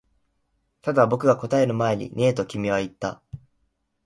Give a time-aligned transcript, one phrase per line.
[0.81, 3.21] ただ、僕が答える前にねえと君は言った